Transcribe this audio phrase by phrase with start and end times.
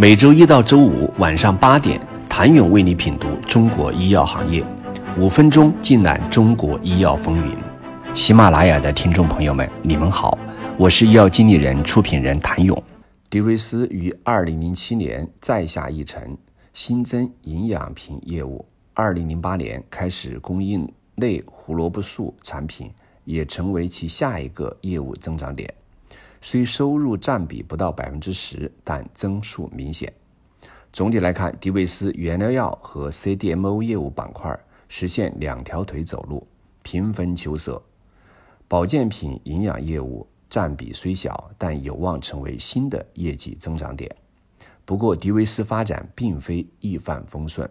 [0.00, 4.64] 每周一到周五晚上八点，谭勇为你品读中国医药行业，
[5.18, 7.56] 五分钟尽览中国医药风云。
[8.14, 10.38] 喜马拉雅的听众朋友们，你们好，
[10.76, 12.80] 我是医药经理人、出品人谭勇。
[13.28, 16.38] 迪维斯于二零零七年再下一城，
[16.72, 18.64] 新增营养品业务。
[18.94, 22.88] 二零零八年开始供应类胡萝卜素产品，
[23.24, 25.68] 也成为其下一个业务增长点。
[26.40, 30.12] 虽收入占比不到百分之十，但增速明显。
[30.92, 34.58] 总体来看，迪维斯原料药和 CDMO 业务板块
[34.88, 36.46] 实现两条腿走路，
[36.82, 37.82] 平分秋色。
[38.66, 44.14] 保健品营养业务占比虽小，但有望成为新的业绩增长点。
[44.84, 47.68] 不过，迪维斯发展并非一帆风顺。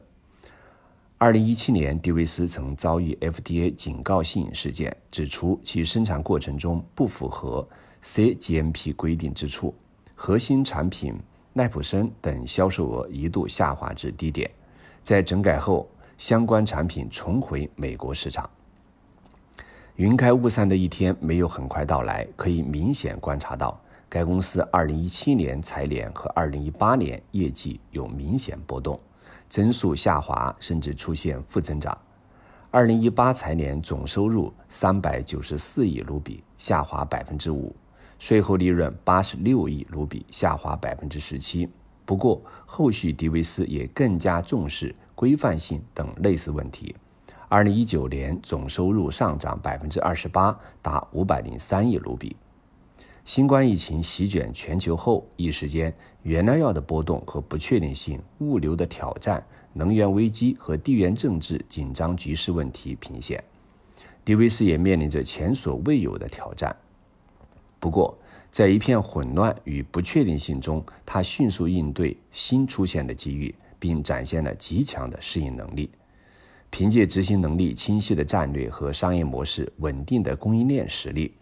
[1.17, 7.67] 二零一七年，迪维斯曾遭遇 FDA 警告性事件，指出其生产过程中不符合。
[8.01, 9.73] CGMP 规定之处，
[10.15, 11.15] 核心产品
[11.53, 14.49] 奈普生等销售额一度下滑至低点。
[15.01, 18.49] 在整改后，相关产品重回美国市场。
[19.95, 28.99] 云开雾散的一天没有很快到来，可以明显观察到，该公司2017年财年和2018年业绩有明显波动，
[29.49, 31.97] 增速下滑，甚至出现负增长。
[32.73, 37.75] 2018财年总收入394亿卢比，下滑百分之五。
[38.19, 41.69] 税后利润八十六亿卢比，下滑百分之十七。
[42.05, 46.95] 不过，后续迪维斯也更加重视规范性等类似问题。
[47.49, 52.35] 二零一九年总收入上涨百分之二十八，达五百零三亿卢比。
[53.23, 55.93] 新冠疫情席卷全球后，一时间
[56.23, 63.43] 原料药的波动和不确定性、物流的挑战、能源危机和地缘政治紧张局势问题频现，
[64.23, 66.73] 迪维斯也面临着前所未有的挑战。
[67.79, 68.17] 不过，
[68.51, 75.89] 在一片混乱与不确定性中，他迅速应对新出现的机遇，并展现了极强的适应能力。
[76.69, 81.33] 凭借执行能力清晰的战略和商业模式、稳定的供应链实力，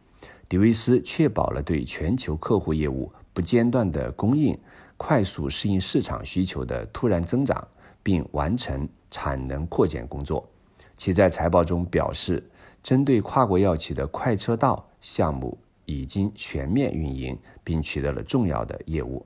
[0.47, 4.57] 迪维斯确保了对全球客户业务不间断的供应，
[4.97, 7.67] 快速适应市场需求的突然增长，
[8.03, 10.47] 并完成产能扩建工作。
[10.95, 12.43] 其在财报中表示，
[12.83, 15.57] 针对跨国药企的快车道项目。
[15.85, 19.25] 已经全面运营，并取得了重要的业务。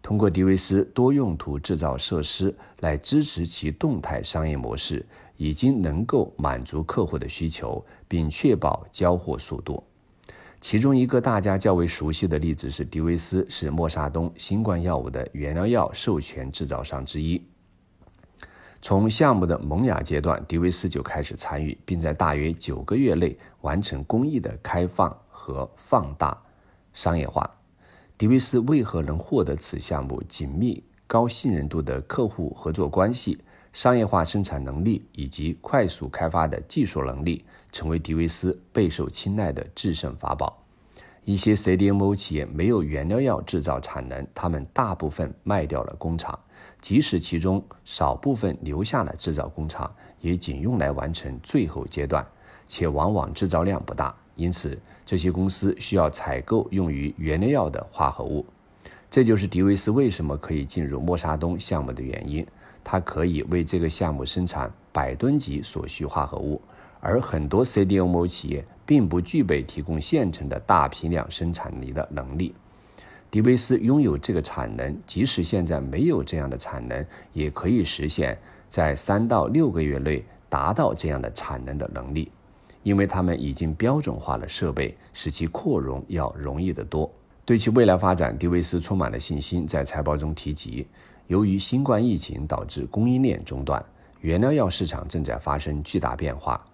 [0.00, 5.04] 通过迪维斯多用途制造设施来支持其动态商业模式，
[5.36, 9.82] 已经能够满足客户的需求，并确保交货速度。
[10.60, 17.40] 其中一个大家较为熟悉的例子是，迪维斯是默沙东新冠药物的原料药授权制造商之一。
[18.80, 25.16] 从项目的萌芽阶段，迪维斯就开始参与，并在大约九个月内完成工艺的开放。
[25.48, 26.36] 和放大
[26.92, 27.48] 商业化，
[28.18, 33.38] 迪维斯为何能获得此项目紧密、高信任度的客户合作关系、
[33.72, 40.62] 商业化生产能力以及快速开发的技术能力，成为迪维斯备受青睐的制胜法宝？
[41.24, 46.38] 一些 CDMO 企业没有原料药制造产能，他们大部分卖掉了工厂，
[46.82, 52.26] 即使其中少部分留下了制造工厂，也仅用来完成最后阶段，
[52.66, 54.14] 且往往制造量不大。
[54.38, 58.46] 因此，这些公司需要采购用于原料药的化合物，
[59.10, 62.46] 这就是迪维斯为什么可以进入默沙东项目的原因。
[62.84, 66.58] 它可以为这个项目生产百吨级所需化合物，
[67.00, 72.54] 而很多 CDMO 企业并不具备提供现成的大批量生产力的能力。
[73.30, 78.38] 迪维斯拥有这个产能，即使现在没有这样的产能，也可以实现
[78.70, 82.30] 在三到六个月内达到这样的产能的能力。
[82.88, 87.12] 因为他们已经标准化了设备，使其扩容要容易得多。
[87.44, 89.66] 对其未来发展，迪维斯充满了信心。
[89.66, 90.86] 在财报中提及，
[91.26, 93.84] 由于新冠疫情导致供应链中断，
[94.22, 96.64] 原料药市场正在发生巨大变化。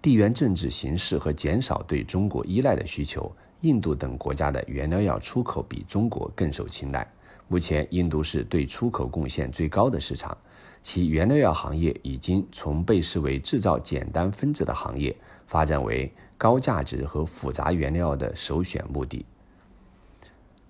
[0.00, 3.30] 地缘政治形势和减少对中国依赖的需求，
[3.60, 7.06] 印度等国家的原料药出口比中国更受青睐。
[7.48, 10.34] 目前，印度是对出口贡献最高的市场。
[10.82, 15.14] 其原料药行业已经从被视为制造简单分子的行业，
[15.46, 19.24] 发展为高价值和复杂原料的首选目的。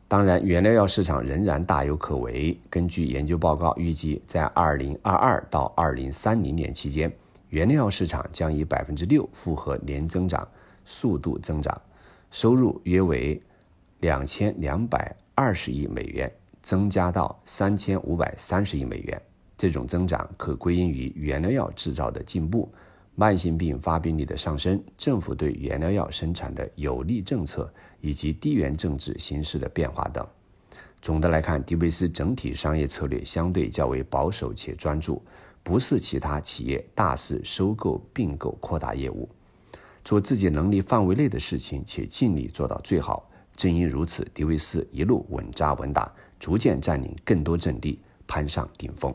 [0.08, 2.58] 当然，原料药市场仍然大有可为。
[2.68, 7.12] 根据研究报告，预计在2022到2030年期间，
[7.50, 10.46] 原料药市场将以百分之六复合年增长
[10.84, 11.80] 速度增长，
[12.32, 13.40] 收入约为
[14.00, 16.28] 两千两百二十亿美元，
[16.60, 19.22] 增加到三千五百三十亿美元。
[19.60, 22.66] 这种增长可归因于原料药制造的进步、
[23.14, 27.70] 慢性病发病率的上升、政府对原料药生产的有利政策
[28.00, 30.26] 以及地缘政治形势的变化等。
[31.02, 35.22] 总的来看，迪维斯整体商业策略相对较为保守且专注，
[35.62, 39.28] 不是其他企业大肆收购、并购、扩大业务，
[40.02, 43.28] 做自己能力范围内的事情，且尽力做到最好。
[43.54, 49.14] 正因如此，迪维斯一路稳扎稳打，逐渐占领更多阵地，攀上顶峰。